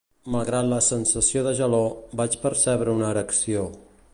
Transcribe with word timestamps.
Malgrat 0.35 0.69
la 0.69 0.79
sensació 0.85 1.43
de 1.49 1.53
gelor, 1.59 1.85
vaig 2.23 2.39
percebre 2.47 2.97
una 2.99 3.11
erecció. 3.17 3.69